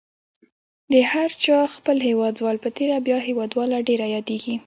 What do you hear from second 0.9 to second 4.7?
د هر چا خپل هیوادوال په تېره بیا هیوادواله ډېره یادیږي.